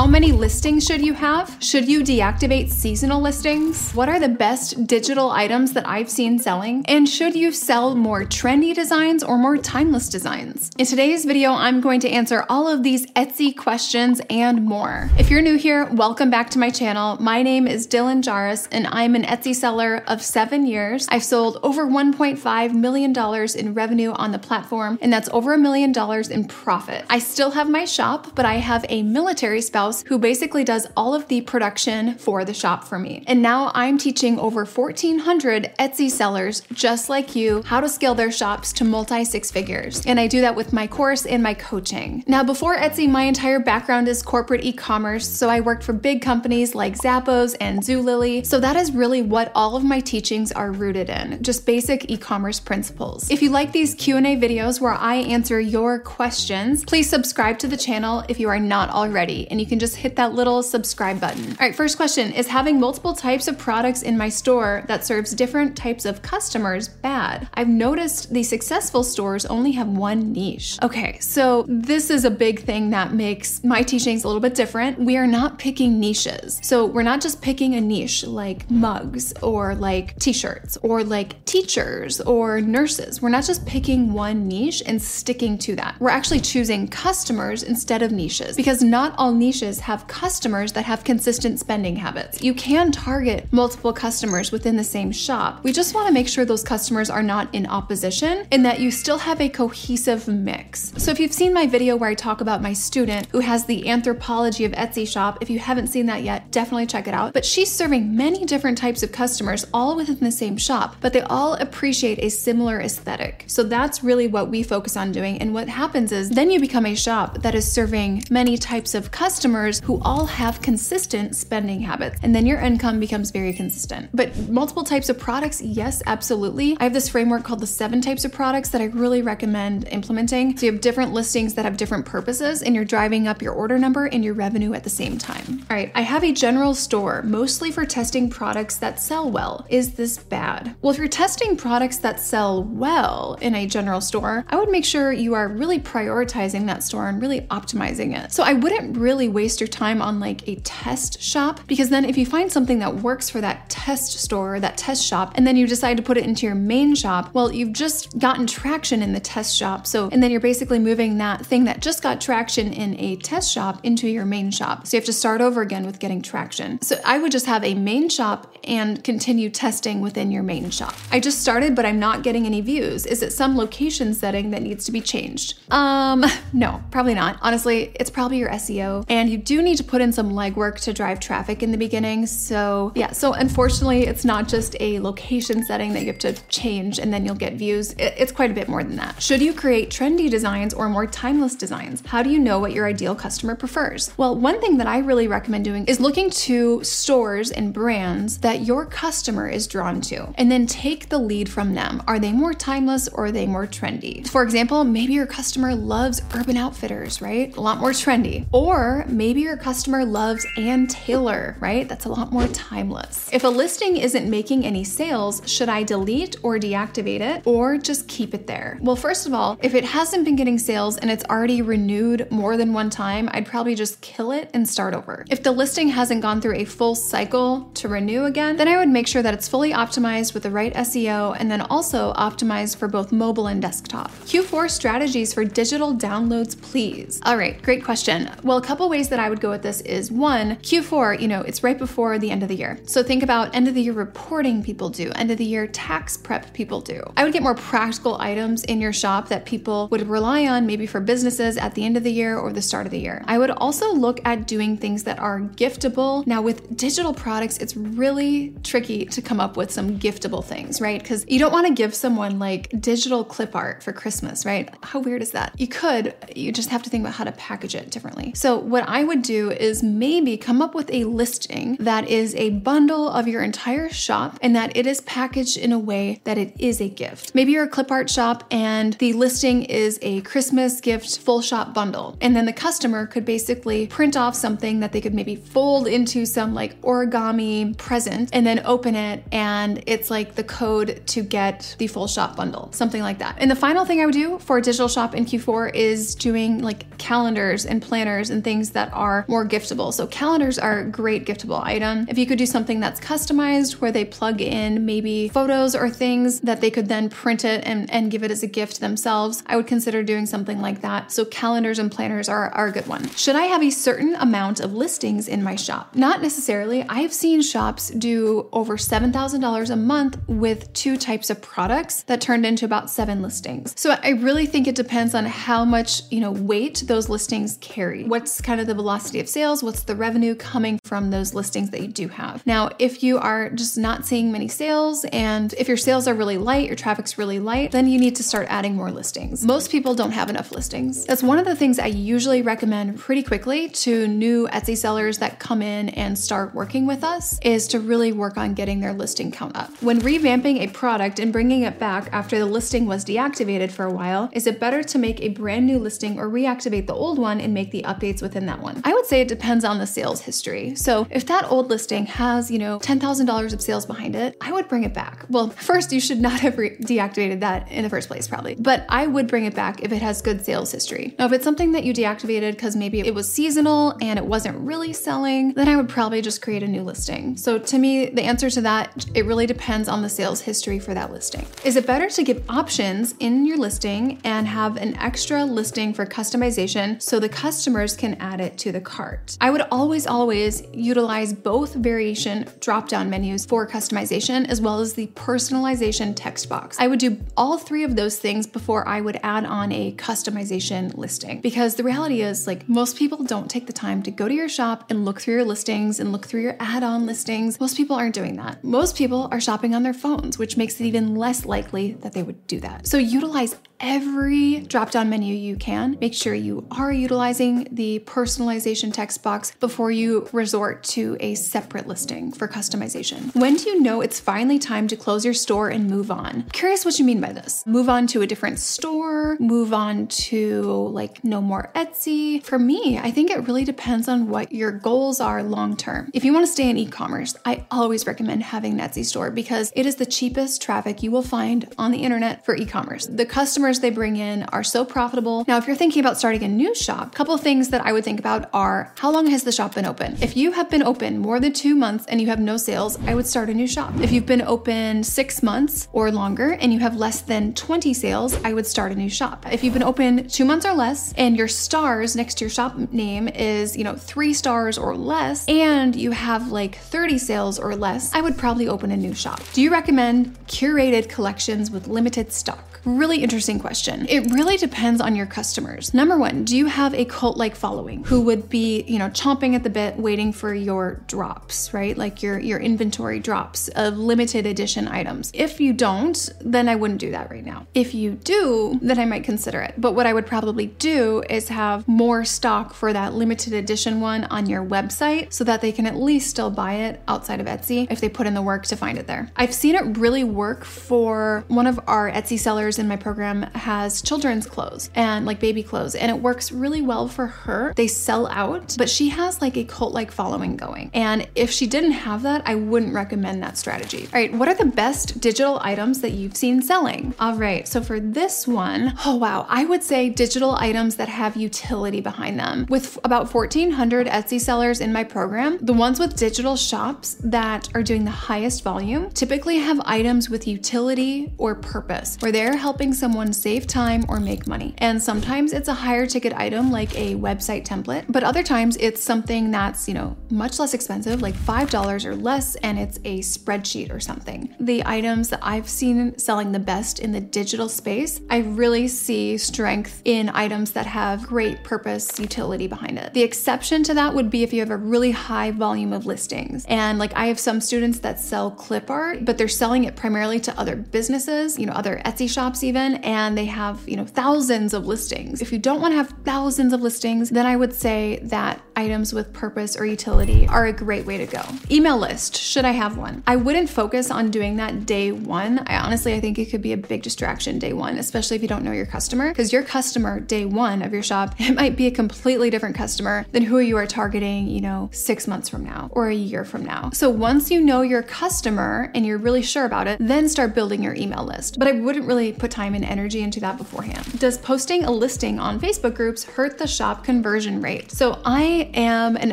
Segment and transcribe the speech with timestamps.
[0.00, 1.58] How many listings should you have?
[1.60, 3.92] Should you deactivate seasonal listings?
[3.92, 6.86] What are the best digital items that I've seen selling?
[6.88, 10.70] And should you sell more trendy designs or more timeless designs?
[10.78, 15.10] In today's video, I'm going to answer all of these Etsy questions and more.
[15.18, 17.18] If you're new here, welcome back to my channel.
[17.20, 21.06] My name is Dylan Jahraus, and I'm an Etsy seller of seven years.
[21.10, 23.14] I've sold over $1.5 million
[23.54, 27.04] in revenue on the platform, and that's over a million dollars in profit.
[27.10, 31.14] I still have my shop, but I have a military spouse who basically does all
[31.14, 33.24] of the production for the shop for me.
[33.26, 38.32] And now I'm teaching over 1,400 Etsy sellers just like you how to scale their
[38.32, 40.04] shops to multi six figures.
[40.06, 42.24] And I do that with my course and my coaching.
[42.26, 45.28] Now, before Etsy, my entire background is corporate e commerce.
[45.28, 48.46] So I worked for big companies like Zappos and Zulily.
[48.46, 52.60] So that is really what all of my teachings are rooted in, just basic e-commerce
[52.60, 53.30] principles.
[53.30, 57.76] If you like these Q&A videos where I answer your questions, please subscribe to the
[57.76, 61.50] channel if you are not already, and you can just hit that little subscribe button.
[61.50, 65.34] All right, first question, is having multiple types of products in my store that serves
[65.34, 67.48] different types of customers bad?
[67.54, 70.78] I've noticed the successful stores only have one niche.
[70.82, 74.98] Okay, so this is a big thing that makes my teachings a little bit different.
[74.98, 76.60] We are not picking niches.
[76.62, 82.20] So we're not just picking a niche like mugs or like t-shirts or like teachers
[82.20, 83.22] or nurses.
[83.22, 85.96] We're not just picking one niche and sticking to that.
[86.00, 91.04] We're actually choosing customers instead of niches because not all niches have customers that have
[91.04, 92.42] consistent spending habits.
[92.42, 95.62] You can target multiple customers within the same shop.
[95.62, 98.90] We just want to make sure those customers are not in opposition and that you
[98.90, 100.92] still have a cohesive mix.
[100.96, 103.82] So if you've seen my video where I talk about my student who has the
[103.84, 107.34] Anthropologie of Etsy shop, if you haven't seen that yet, definitely check it out.
[107.34, 111.22] But she's serving many different types of customers all within the same shop, but they
[111.22, 113.44] all appreciate a similar aesthetic.
[113.46, 115.38] So that's really what we focus on doing.
[115.38, 119.10] And what happens is then you become a shop that is serving many types of
[119.10, 119.49] customers
[119.84, 122.18] who all have consistent spending habits.
[122.22, 124.10] And then your income becomes very consistent.
[124.14, 126.76] But multiple types of products, yes, absolutely.
[126.78, 130.56] I have this framework called the seven types of products that I really recommend implementing.
[130.56, 133.78] So you have different listings that have different purposes, and you're driving up your order
[133.78, 135.66] number and your revenue at the same time.
[135.70, 139.66] All right, I have a general store mostly for testing products that sell well.
[139.68, 140.76] Is this bad?
[140.80, 144.84] Well, if you're testing products that sell well in a general store, I would make
[144.84, 148.32] sure you are really prioritizing that store and really optimizing it.
[148.32, 152.18] So I wouldn't really waste your time on like a test shop because then if
[152.18, 155.56] you find something that works for that test store or that test shop and then
[155.56, 159.14] you decide to put it into your main shop, well, you've just gotten traction in
[159.14, 159.86] the test shop.
[159.86, 163.50] So, and then you're basically moving that thing that just got traction in a test
[163.50, 164.86] shop into your main shop.
[164.86, 166.82] So you have to start over again with getting traction.
[166.82, 170.94] So I would just have a main shop and continue testing within your main shop.
[171.10, 173.06] I just started, but I'm not getting any views.
[173.06, 175.58] Is it some location setting that needs to be changed?
[175.72, 177.38] Um, no, probably not.
[177.40, 180.92] Honestly, it's probably your SEO, and you do need to put in some legwork to
[180.92, 182.26] drive traffic in the beginning.
[182.26, 186.98] So, yeah, so unfortunately, it's not just a location setting that you have to change
[186.98, 187.94] and then you'll get views.
[187.98, 189.22] It's quite a bit more than that.
[189.22, 192.02] Should you create trendy designs or more timeless designs?
[192.06, 194.12] How do you know what your ideal customer prefers?
[194.16, 198.62] Well, one thing that I really recommend doing is looking to stores and brands that
[198.62, 202.02] your customer is drawn to and then take the lead from them.
[202.06, 204.28] Are they more timeless or are they more trendy?
[204.28, 207.56] For example, maybe your customer loves Urban Outfitters, right?
[207.56, 208.46] A lot more trendy.
[208.52, 211.86] Or maybe your customer loves Ann Taylor, right?
[211.86, 213.28] That's a lot more timeless.
[213.34, 218.08] If a listing isn't making any sales, should I delete or deactivate it or just
[218.08, 218.78] keep it there?
[218.80, 222.56] Well, first of all, if it hasn't been getting sales and it's already renewed more
[222.56, 225.26] than one time, I'd probably just kill it and start over.
[225.28, 228.88] If the listing hasn't gone through a full cycle to renew again, then I would
[228.88, 232.88] make sure that it's fully optimized with the right SEO and then also optimized for
[232.88, 234.10] both mobile and desktop.
[234.24, 237.20] Q4 strategies for digital downloads, please.
[237.26, 238.30] All right, great question.
[238.42, 241.42] Well, a couple ways that I would go with this is one, Q4, you know,
[241.42, 242.80] it's right before the end of the year.
[242.86, 246.16] So think about end of the year reporting people do, end of the year tax
[246.16, 247.02] prep people do.
[247.16, 250.86] I would get more practical items in your shop that people would rely on maybe
[250.86, 253.22] for businesses at the end of the year or the start of the year.
[253.26, 256.26] I would also look at doing things that are giftable.
[256.26, 261.00] Now, with digital products, it's really tricky to come up with some giftable things, right?
[261.00, 264.72] Because you don't want to give someone like digital clip art for Christmas, right?
[264.82, 265.54] How weird is that?
[265.58, 268.32] You could, you just have to think about how to package it differently.
[268.34, 272.50] So, what I would do is maybe come up with a listing that is a
[272.50, 276.54] bundle of your entire shop and that it is packaged in a way that it
[276.58, 277.34] is a gift.
[277.34, 281.74] Maybe you're a clip art shop and the listing is a Christmas gift full shop
[281.74, 282.16] bundle.
[282.20, 286.26] And then the customer could basically print off something that they could maybe fold into
[286.26, 291.74] some like origami present and then open it and it's like the code to get
[291.78, 293.36] the full shop bundle, something like that.
[293.38, 296.62] And the final thing I would do for a digital shop in Q4 is doing
[296.62, 299.92] like calendars and planners and things that are more giftable.
[299.92, 302.06] So calendars are a great giftable item.
[302.08, 306.40] If you could do something that's customized where they plug in maybe photos or things
[306.40, 309.56] that they could then print it and, and give it as a gift themselves, I
[309.56, 311.12] would consider doing something like that.
[311.12, 313.08] So calendars and planners are, are a good one.
[313.10, 315.94] Should I have a certain amount of listings in my shop?
[315.94, 316.84] Not necessarily.
[316.88, 322.46] I've seen shops do over $7,000 a month with two types of products that turned
[322.46, 323.74] into about seven listings.
[323.76, 328.04] So I really think it depends on how much, you know, weight those listings carry.
[328.04, 329.64] What's kind of the velocity of sales?
[329.64, 332.46] What's the revenue coming from those listings that you do have?
[332.46, 336.38] Now, if you are just not seeing many sales and if your sales are really
[336.38, 339.44] light, your traffic's really light, then you need to start adding more listings.
[339.44, 341.04] Most people don't have enough listings.
[341.04, 345.40] That's one of the things I usually recommend pretty quickly to new Etsy sellers that
[345.40, 349.32] come in and start working with us is to really work on getting their listing
[349.32, 349.70] count up.
[349.82, 353.92] When revamping a product and bringing it back after the listing was deactivated for a
[353.92, 357.40] while, is it better to make a brand new listing or reactivate the old one
[357.40, 358.80] and make the updates within that one?
[358.84, 360.74] I would say it depends on the sales history.
[360.74, 364.68] So if that old listing has, you know, $10,000 of sales behind it, I would
[364.68, 365.26] bring it back.
[365.28, 369.06] Well, first, you should not have deactivated that in the first place, probably, but I
[369.06, 371.14] would bring it back if it has good sales history.
[371.18, 374.58] Now, if it's something that you deactivated because maybe it was seasonal and it wasn't
[374.58, 377.36] really selling, then I would probably just create a new listing.
[377.36, 380.94] So to me, the answer to that, it really depends on the sales history for
[380.94, 381.46] that listing.
[381.64, 386.06] Is it better to give options in your listing and have an extra listing for
[386.06, 389.36] customization so the customers can add it to the cart?
[389.40, 394.94] I would always, always utilize both variation drop down menus for customization as well as
[394.94, 396.78] the personalization text box.
[396.78, 400.96] I would do all three of those things before I would add on a customization
[400.96, 404.34] listing because the reality is, like, most people don't take the time to go to
[404.34, 407.60] your shop and look through your listings and look through your add on listings.
[407.60, 408.62] Most people aren't doing that.
[408.64, 412.22] Most people are shopping on their phones, which makes it even less likely that they
[412.22, 412.86] would do that.
[412.86, 415.96] So utilize every drop down menu you can.
[416.00, 421.86] Make sure you are utilizing the personalization text box before you resort to a separate
[421.86, 423.34] listing for customization.
[423.34, 426.44] When do you know it's finally time to close your store and move on?
[426.52, 427.64] Curious what you mean by this.
[427.66, 432.42] Move on to a different store, move on to like no more Etsy.
[432.44, 436.10] For me, I think it really depends on what your goals are long term.
[436.12, 439.30] If you want to stay in e commerce, I always recommend having an Etsy store
[439.30, 443.06] because it is the cheapest traffic you will find on the internet for e commerce.
[443.06, 443.26] The
[443.70, 445.44] customers they bring in are so profitable.
[445.46, 448.04] Now, if you're thinking about starting a new shop, a couple things that I would
[448.04, 450.16] think about are how long has the shop been open?
[450.20, 453.14] If you have been open more than two months and you have no sales, I
[453.14, 453.92] would start a new shop.
[454.00, 458.34] If you've been open six months or longer and you have less than 20 sales,
[458.44, 459.46] I would start a new shop.
[459.52, 462.76] If you've been open two months or less and your stars next to your shop
[462.92, 467.76] name is, you know, three stars or less, and you have like 30 sales or
[467.76, 469.40] less, I would probably open a new shop.
[469.52, 472.79] Do you recommend curated collections with limited stock?
[472.84, 474.06] Really interesting question.
[474.08, 475.92] It really depends on your customers.
[475.92, 479.54] Number one, do you have a cult like following who would be, you know, chomping
[479.54, 481.96] at the bit waiting for your drops, right?
[481.96, 485.30] Like your, your inventory drops of limited edition items.
[485.34, 487.66] If you don't, then I wouldn't do that right now.
[487.74, 489.74] If you do, then I might consider it.
[489.76, 494.24] But what I would probably do is have more stock for that limited edition one
[494.24, 497.86] on your website so that they can at least still buy it outside of Etsy
[497.90, 499.30] if they put in the work to find it there.
[499.36, 504.02] I've seen it really work for one of our Etsy sellers in my program has
[504.02, 507.72] children's clothes and like baby clothes, and it works really well for her.
[507.76, 510.90] They sell out, but she has like a cult like following going.
[510.94, 514.04] And if she didn't have that, I wouldn't recommend that strategy.
[514.12, 517.14] All right, what are the best digital items that you've seen selling?
[517.18, 521.36] All right, so for this one, oh wow, I would say digital items that have
[521.36, 522.66] utility behind them.
[522.68, 527.82] With about 1,400 Etsy sellers in my program, the ones with digital shops that are
[527.82, 533.32] doing the highest volume typically have items with utility or purpose, where they're helping someone
[533.32, 534.74] save time or make money.
[534.78, 539.02] And sometimes it's a higher ticket item like a website template, but other times it's
[539.02, 543.92] something that's, you know, much less expensive, like $5 or less, and it's a spreadsheet
[543.92, 544.54] or something.
[544.60, 549.38] The items that I've seen selling the best in the digital space, I really see
[549.38, 553.14] strength in items that have great purpose utility behind it.
[553.14, 556.66] The exception to that would be if you have a really high volume of listings.
[556.68, 560.40] And like I have some students that sell clip art, but they're selling it primarily
[560.40, 564.74] to other businesses, you know, other Etsy shops even, and they have, you know, thousands
[564.74, 565.40] of listings.
[565.40, 569.12] If you don't want to have thousands of listings, then I would say that items
[569.12, 571.42] with purpose or utility are a great way to go.
[571.70, 573.22] Email list, should I have one?
[573.26, 575.58] I wouldn't focus on doing that day one.
[575.66, 578.48] I honestly, I think it could be a big distraction day one, especially if you
[578.48, 581.86] don't know your customer, because your customer day one of your shop, it might be
[581.86, 585.90] a completely different customer than who you are targeting, you know, six months from now
[585.92, 586.88] or a year from now.
[586.94, 590.82] So once you know your customer and you're really sure about it, then start building
[590.82, 591.58] your email list.
[591.58, 594.18] But I wouldn't really put time and energy into that beforehand.
[594.18, 597.90] Does posting a listing on Facebook groups hurt the shop conversion rate?
[597.90, 599.32] So I am an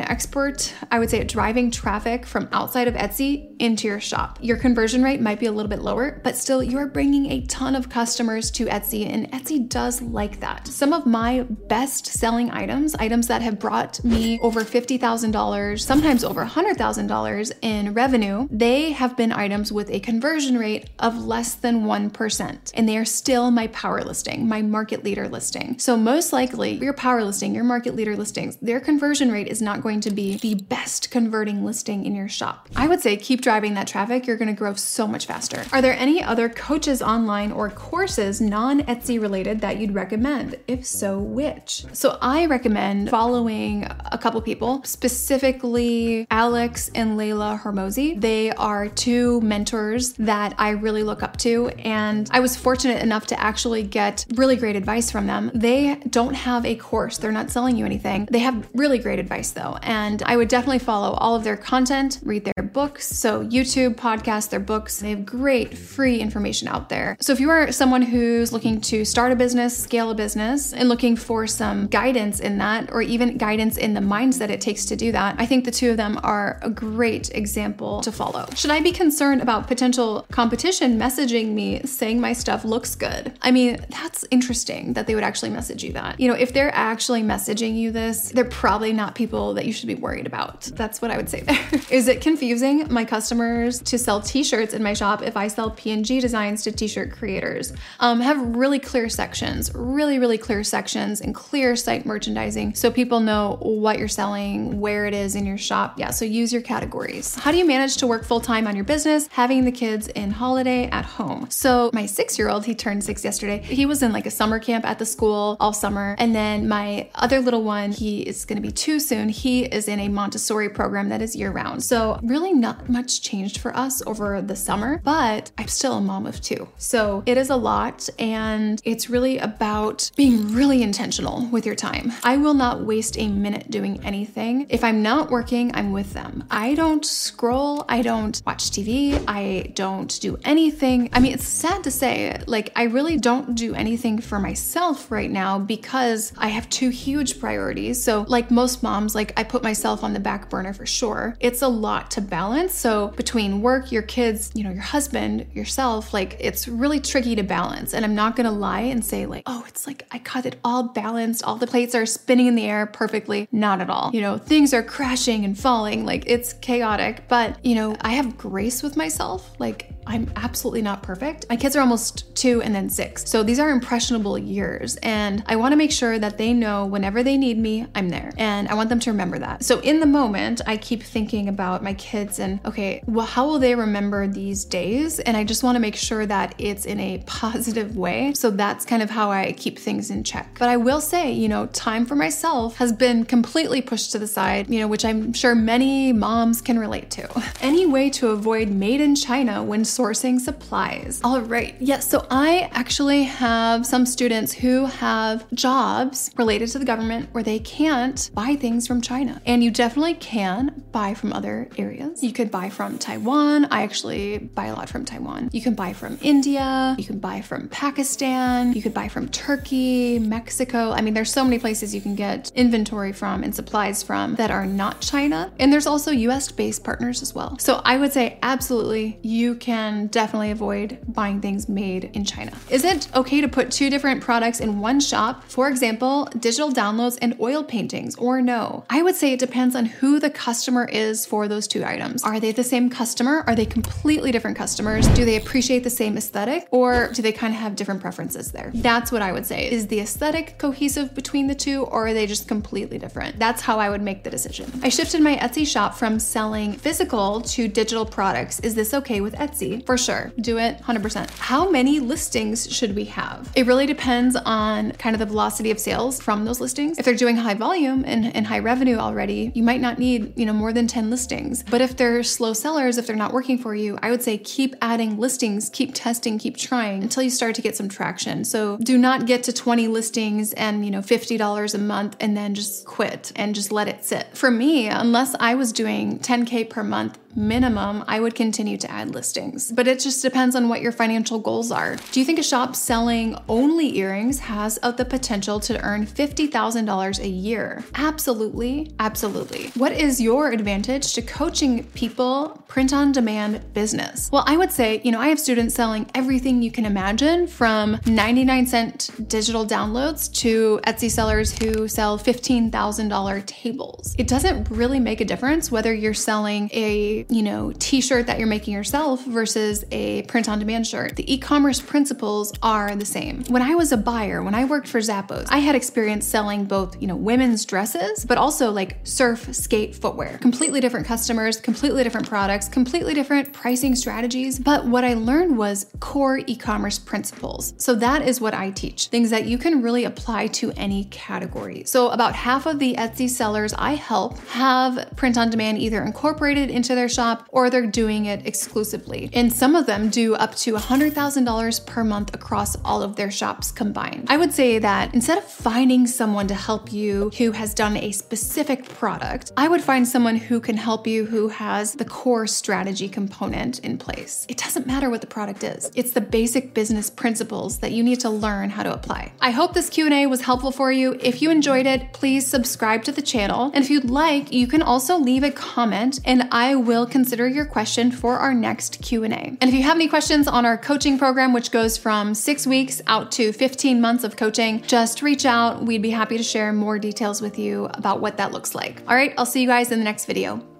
[0.00, 4.38] expert, I would say, at driving traffic from outside of Etsy into your shop.
[4.40, 7.44] Your conversion rate might be a little bit lower, but still, you are bringing a
[7.46, 10.66] ton of customers to Etsy, and Etsy does like that.
[10.66, 16.44] Some of my best selling items, items that have brought me over $50,000, sometimes over
[16.44, 22.72] $100,000 in revenue, they have been items with a conversion rate of less than 1%.
[22.74, 25.78] And they are still my power listing, my market leader listing.
[25.78, 29.82] So, most likely, your power listing, your market leader listings, their conversion rate is not
[29.82, 32.68] going to be the best converting listing in your shop.
[32.76, 35.64] I would say keep driving that traffic, you're gonna grow so much faster.
[35.72, 40.56] Are there any other coaches online or courses non Etsy related that you'd recommend?
[40.66, 41.84] If so, which?
[41.92, 48.20] So, I recommend following a couple people, specifically Alex and Leila Hormozi.
[48.20, 53.26] They are two mentors that I really look up to, and I was fortunate enough
[53.28, 55.50] to actually get really great advice from them.
[55.54, 58.28] They don't have a course, they're not selling you anything.
[58.30, 62.18] They have really great advice though, and I would definitely follow all of their content,
[62.22, 63.06] read their books.
[63.06, 67.16] So, YouTube, podcasts, their books, they have great free information out there.
[67.20, 70.88] So, if you are someone who's looking to start a business, scale a business, and
[70.88, 74.96] looking for some guidance in that, or even guidance in the mindset it takes to
[74.96, 78.46] do that, I think the two of them are a great example to follow.
[78.54, 83.32] Should I be concerned about potential competition messaging me saying my stuff looks good?
[83.42, 86.18] I mean, that's interesting that they would actually message you that.
[86.20, 89.86] You know, if they're actually messaging you this, they're probably not people that you should
[89.86, 90.62] be worried about.
[90.74, 91.66] That's what I would say there.
[91.90, 96.20] Is it confusing my customers to sell t-shirts in my shop if I sell PNG
[96.20, 97.72] designs to t-shirt creators?
[98.00, 103.20] Um, have really clear sections, really, really clear sections and clear site merchandising so people
[103.20, 105.98] know what you're selling, where it is in your shop.
[105.98, 107.36] Yeah, so use your categories.
[107.36, 110.32] How do you manage to work full time on your business, having the kids in
[110.32, 111.46] holiday at home?
[111.50, 113.58] So my six-year-old, he turned six yesterday.
[113.62, 116.16] He was in like a summer camp at the school all summer.
[116.18, 119.28] And then my other little one, he is gonna be two soon.
[119.28, 121.82] He is in a Montessori program that is year round.
[121.82, 126.26] So really not much changed for us over the summer, but I'm still a mom
[126.26, 126.68] of two.
[126.76, 132.12] So it is a lot and it's really about being really intentional with your time.
[132.22, 134.66] I will not waste a minute doing anything.
[134.68, 136.44] If I'm not working, I'm with them.
[136.50, 141.10] I don't scroll, I don't watch TV, I don't do anything.
[141.12, 145.30] I mean, it's sad to say, like, I really don't do anything for myself right
[145.30, 148.02] now because I have two huge priorities.
[148.02, 151.36] So, like most moms, like, I put myself on the back burner for sure.
[151.40, 152.74] It's a lot to balance.
[152.74, 157.42] So, between work, your kids, you know, your husband, yourself, like, it's really tricky to
[157.42, 157.94] balance.
[157.94, 160.84] And I'm not gonna lie and say, like, oh, it's like I got it all
[160.84, 163.48] balanced, all the plates are spinning in the air perfectly.
[163.52, 164.10] Not at all.
[164.12, 167.24] You know, things are crashing and falling, like, it's chaotic.
[167.28, 169.54] But, you know, I have grace with myself.
[169.58, 171.46] Like, I'm absolutely not perfect.
[171.50, 173.28] My kids are almost two and then six.
[173.28, 174.96] So these are impressionable years.
[175.02, 178.32] And I want to make sure that they know whenever they need me, I'm there.
[178.38, 179.64] And I want them to remember that.
[179.64, 183.58] So in the moment, I keep thinking about my kids and, okay, well, how will
[183.58, 185.18] they remember these days?
[185.20, 188.32] And I just want to make sure that it's in a positive way.
[188.34, 190.56] So that's kind of how I keep things in check.
[190.58, 194.26] But I will say, you know, time for myself has been completely pushed to the
[194.26, 197.28] side, you know, which I'm sure many moms can relate to.
[197.60, 201.20] Any way to avoid made in China when sourcing supplies.
[201.24, 206.84] All right, yes, so I actually have some students who have jobs related to the
[206.84, 209.40] government where they can't buy things from China.
[209.46, 212.22] And you definitely can buy from other areas.
[212.22, 213.66] You could buy from Taiwan.
[213.66, 215.50] I actually buy a lot from Taiwan.
[215.52, 216.94] You can buy from India.
[216.98, 218.72] You can buy from Pakistan.
[218.72, 220.92] You could buy from Turkey, Mexico.
[220.92, 224.50] I mean, there's so many places you can get inventory from and supplies from that
[224.50, 225.52] are not China.
[225.58, 227.58] And there's also US based partners as well.
[227.58, 232.56] So I would say absolutely you can definitely avoid buying things made in China.
[232.70, 235.44] Is it okay to put two different products in one shop?
[235.44, 238.84] For example, digital downloads and oil paintings, or no?
[238.88, 242.24] I would say it depends on who the customer is for those two items.
[242.24, 243.44] Are they the same customer?
[243.46, 245.06] Are they completely different customers?
[245.08, 246.66] Do they appreciate the same aesthetic?
[246.70, 248.70] Or do they kind of have different preferences there?
[248.74, 249.70] That's what I would say.
[249.70, 253.38] Is the aesthetic cohesive between the two, or are they just completely different?
[253.38, 254.72] That's how I would make the decision.
[254.82, 258.60] I shifted my Etsy shop from selling physical to digital products.
[258.60, 259.84] Is this okay with Etsy?
[259.84, 260.32] For sure.
[260.40, 261.28] Do it 100%.
[261.38, 263.52] How many listings should we have?
[263.54, 266.98] It really depends on kind of the velocity of sales from those listings.
[266.98, 270.46] If they're doing high volume and, and high revenue already, you might not need, you
[270.46, 271.64] know, more than 10 listings.
[271.64, 274.76] But if they're slow sellers, if they're not working for you, I would say keep
[274.80, 278.44] adding listings, keep testing, keep trying until you start to get some traction.
[278.44, 282.54] So do not get to 20 listings and, you know, $50 a month and then
[282.54, 284.36] just quit and just let it sit.
[284.36, 289.14] For me, unless I was doing 10K per month minimum, I would continue to add
[289.14, 289.72] listings.
[289.72, 291.96] But it just depends on what your financial goals are.
[292.12, 297.28] Do you think a shop selling only earrings has the potential to earn $50,000 a
[297.28, 297.84] year?
[297.94, 299.68] Absolutely, absolutely.
[299.76, 304.28] What is your advantage to coaching people print on demand business?
[304.32, 307.98] Well, I would say, you know, I have students selling everything you can imagine from
[308.06, 314.16] 99 cent digital downloads to Etsy sellers who sell $15,000 tables.
[314.18, 318.48] It doesn't really make a difference whether you're selling a, you know, t-shirt that you're
[318.48, 321.16] making yourself versus a print on demand shirt.
[321.16, 323.44] The e-commerce principles are the same.
[323.44, 327.00] When I was a buyer, when I worked for Zappos, I had experience selling both,
[327.00, 330.38] you know, women's dresses, but also like surf, skate, footwear.
[330.38, 334.58] Completely different customers, completely different products, completely different pricing strategies.
[334.58, 337.74] But what I learned was core e-commerce principles.
[337.76, 339.08] So that is what I teach.
[339.08, 341.84] Things that you can really apply to any category.
[341.84, 346.70] So about half of the Etsy sellers I help have print on demand either incorporated
[346.70, 349.30] into their shop or they're doing it exclusively.
[349.32, 353.70] And some of them do up to $100,000 per month across all of their shops
[353.70, 354.26] combined.
[354.28, 358.12] I would say that instead of finding someone to help you who has done a
[358.12, 363.08] specific product, I would find someone who can help you who has the core strategy
[363.08, 364.46] component in place.
[364.48, 365.90] It doesn't matter what the product is.
[365.94, 369.32] It's the basic business principles that you need to learn how to apply.
[369.40, 371.16] I hope this Q&A was helpful for you.
[371.20, 373.70] If you enjoyed it, please subscribe to the channel.
[373.74, 377.64] And if you'd like, you can also leave a comment and I will consider your
[377.64, 379.28] question for our next Q&A.
[379.28, 383.00] And if you have any questions on our coaching program, which goes from six weeks
[383.06, 385.84] out to 15 months of coaching, just reach out.
[385.84, 389.02] We'd be happy to share more details with you about what that looks like.
[389.08, 390.77] All right, I'll see you guys in the next video.